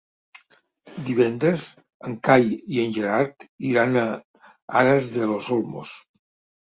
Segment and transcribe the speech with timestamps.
[1.09, 1.65] Divendres
[2.09, 4.07] en Cai i en Gerard iran a
[4.85, 5.93] Aras de los Olmos.